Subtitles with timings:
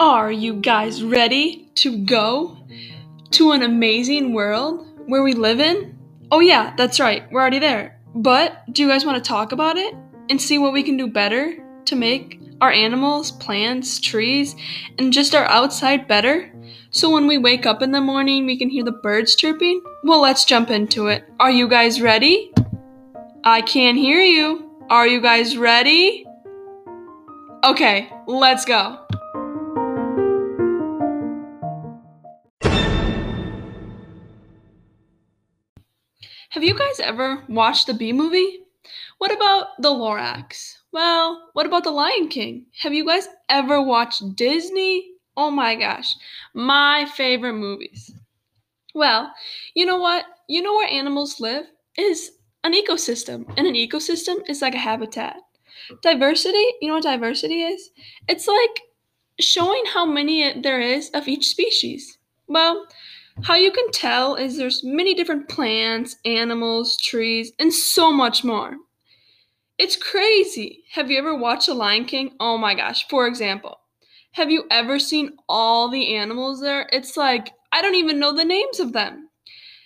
[0.00, 2.56] Are you guys ready to go
[3.32, 5.98] to an amazing world where we live in?
[6.30, 8.00] Oh, yeah, that's right, we're already there.
[8.14, 9.92] But do you guys want to talk about it
[10.30, 14.54] and see what we can do better to make our animals, plants, trees,
[15.00, 16.54] and just our outside better?
[16.90, 19.82] So when we wake up in the morning, we can hear the birds chirping?
[20.04, 21.24] Well, let's jump into it.
[21.40, 22.52] Are you guys ready?
[23.42, 24.70] I can't hear you.
[24.90, 26.24] Are you guys ready?
[27.64, 29.07] Okay, let's go.
[36.58, 38.64] Have you guys ever watched the Bee movie?
[39.18, 40.78] What about the Lorax?
[40.90, 42.66] Well, what about the Lion King?
[42.80, 45.12] Have you guys ever watched Disney?
[45.36, 46.16] Oh my gosh,
[46.54, 48.12] my favorite movies.
[48.92, 49.32] Well,
[49.74, 50.24] you know what?
[50.48, 52.32] You know where animals live is
[52.64, 55.36] an ecosystem, and an ecosystem is like a habitat.
[56.02, 57.90] Diversity, you know what diversity is?
[58.26, 58.80] It's like
[59.38, 62.18] showing how many there is of each species.
[62.48, 62.88] Well,
[63.42, 68.76] how you can tell is there's many different plants, animals, trees, and so much more.
[69.78, 70.84] It's crazy.
[70.92, 72.34] Have you ever watched The Lion King?
[72.40, 73.06] Oh my gosh.
[73.08, 73.78] For example,
[74.32, 76.88] have you ever seen all the animals there?
[76.92, 79.28] It's like I don't even know the names of them.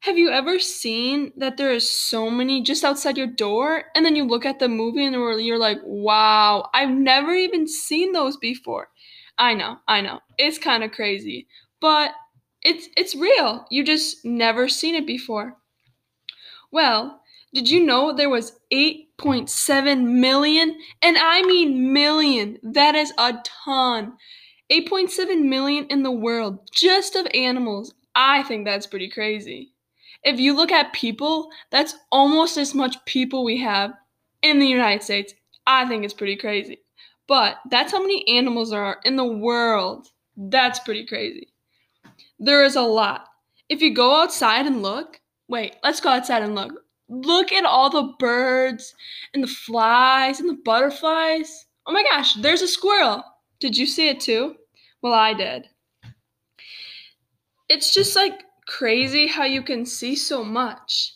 [0.00, 4.16] Have you ever seen that there is so many just outside your door and then
[4.16, 5.14] you look at the movie and
[5.44, 8.90] you're like, "Wow, I've never even seen those before."
[9.38, 10.20] I know, I know.
[10.38, 11.48] It's kind of crazy.
[11.80, 12.12] But
[12.64, 13.66] it's it's real.
[13.70, 15.56] You just never seen it before.
[16.72, 17.20] Well,
[17.52, 20.76] did you know there was 8.7 million?
[21.02, 22.58] And I mean million.
[22.64, 24.14] That is a ton.
[24.72, 27.94] 8.7 million in the world just of animals.
[28.16, 29.72] I think that's pretty crazy.
[30.24, 33.92] If you look at people, that's almost as much people we have
[34.42, 35.34] in the United States.
[35.66, 36.80] I think it's pretty crazy.
[37.28, 40.08] But that's how many animals there are in the world.
[40.36, 41.53] That's pretty crazy.
[42.38, 43.28] There is a lot.
[43.68, 46.72] If you go outside and look, wait, let's go outside and look.
[47.08, 48.94] Look at all the birds
[49.32, 51.66] and the flies and the butterflies.
[51.86, 53.22] Oh my gosh, there's a squirrel.
[53.60, 54.56] Did you see it too?
[55.02, 55.68] Well, I did.
[57.68, 61.12] It's just like crazy how you can see so much.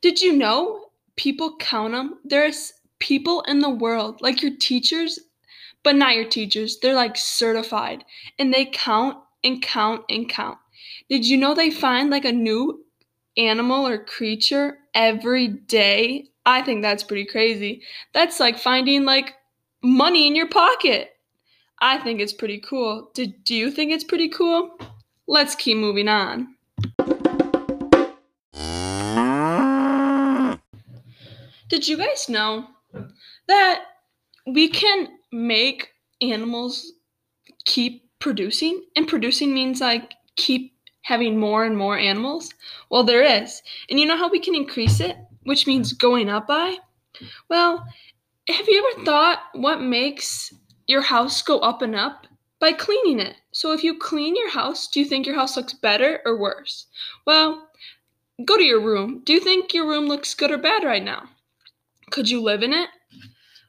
[0.00, 0.86] Did you know
[1.16, 2.18] people count them?
[2.24, 5.18] There's people in the world, like your teachers,
[5.82, 6.78] but not your teachers.
[6.80, 8.04] They're like certified
[8.38, 10.58] and they count and count and count.
[11.08, 12.84] Did you know they find like a new
[13.36, 16.28] animal or creature every day?
[16.44, 17.82] I think that's pretty crazy.
[18.12, 19.34] That's like finding like
[19.82, 21.10] money in your pocket.
[21.80, 23.10] I think it's pretty cool.
[23.14, 24.78] Did, do you think it's pretty cool?
[25.26, 26.54] Let's keep moving on.
[31.68, 32.66] Did you guys know
[33.48, 33.84] that
[34.46, 35.88] we can make
[36.20, 36.92] animals
[37.64, 38.84] keep producing?
[38.94, 40.71] And producing means like keep
[41.02, 42.52] having more and more animals?
[42.90, 43.62] Well, there is.
[43.90, 46.76] And you know how we can increase it, which means going up by?
[47.48, 47.84] Well,
[48.48, 50.52] have you ever thought what makes
[50.86, 52.26] your house go up and up?
[52.58, 53.36] By cleaning it.
[53.50, 56.86] So if you clean your house, do you think your house looks better or worse?
[57.26, 57.68] Well,
[58.44, 59.22] go to your room.
[59.24, 61.28] Do you think your room looks good or bad right now?
[62.10, 62.88] Could you live in it?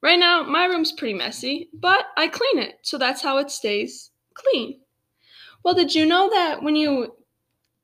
[0.00, 4.10] Right now, my room's pretty messy, but I clean it, so that's how it stays
[4.34, 4.80] clean.
[5.64, 7.14] Well, did you know that when you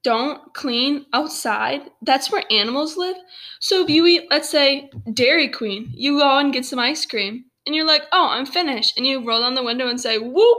[0.04, 3.16] don't clean outside, that's where animals live?
[3.60, 7.46] So if you eat, let's say, Dairy Queen, you go and get some ice cream,
[7.66, 10.58] and you're like, oh, I'm finished, and you roll down the window and say, whoop.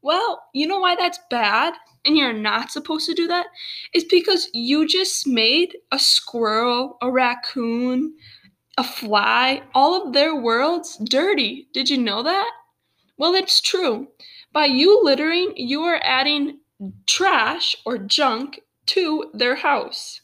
[0.00, 1.74] Well, you know why that's bad?
[2.04, 3.46] And you're not supposed to do that?
[3.92, 8.14] Is because you just made a squirrel, a raccoon,
[8.78, 11.66] a fly, all of their worlds dirty.
[11.74, 12.50] Did you know that?
[13.16, 14.06] Well, it's true.
[14.52, 16.60] By you littering, you are adding
[17.06, 20.20] trash or junk to their house.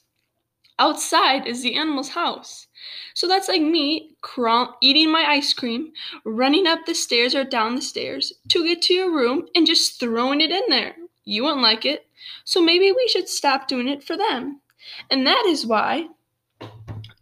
[0.79, 2.67] Outside is the animal's house.
[3.15, 5.93] So that's like me crawl- eating my ice cream,
[6.25, 10.01] running up the stairs or down the stairs to get to your room and just
[10.01, 10.97] throwing it in there.
[11.25, 12.07] You won't like it.
[12.45, 14.61] So maybe we should stop doing it for them.
[15.11, 16.09] And that is why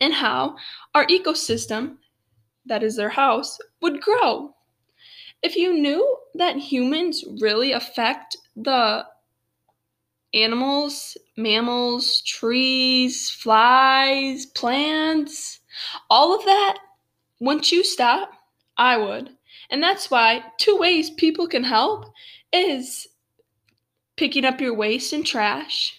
[0.00, 0.56] and how
[0.94, 1.96] our ecosystem,
[2.66, 4.54] that is their house, would grow.
[5.42, 9.04] If you knew that humans really affect the
[10.34, 15.60] animals, mammals, trees, flies, plants,
[16.10, 16.78] all of that,
[17.40, 18.30] once you stop,
[18.76, 19.30] I would.
[19.70, 22.12] And that's why two ways people can help
[22.52, 23.06] is
[24.16, 25.98] picking up your waste and trash.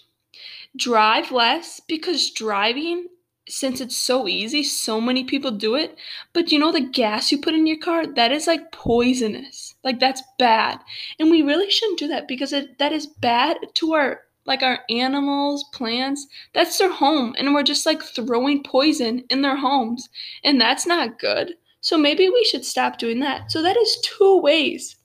[0.76, 3.08] Drive less because driving
[3.48, 5.98] since it's so easy, so many people do it.
[6.34, 9.76] But you know the gas you put in your car, that is like poisonous.
[9.84, 10.80] Like that's bad.
[11.20, 14.80] And we really shouldn't do that because it, that is bad to our like our
[14.90, 16.28] animals, plants.
[16.54, 20.10] That's their home and we're just like throwing poison in their homes.
[20.44, 21.56] And that's not good.
[21.82, 23.52] So maybe we should stop doing that.
[23.52, 24.98] So that is two ways.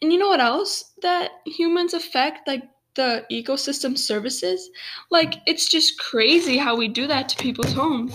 [0.00, 2.62] And you know what else that humans affect like
[2.98, 4.70] the ecosystem services.
[5.08, 8.12] Like it's just crazy how we do that to people's homes.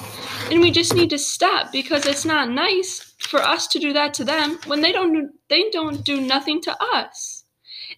[0.52, 4.14] And we just need to stop because it's not nice for us to do that
[4.16, 7.46] to them when they don't they don't do nothing to us.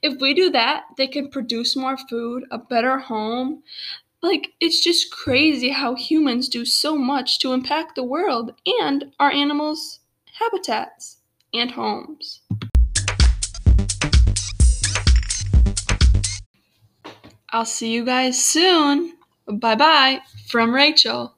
[0.03, 3.63] If we do that, they can produce more food, a better home.
[4.21, 8.53] Like it's just crazy how humans do so much to impact the world
[8.83, 10.01] and our animals'
[10.39, 11.17] habitats
[11.51, 12.41] and homes.
[17.51, 19.17] I'll see you guys soon.
[19.47, 21.34] Bye bye from Rachel.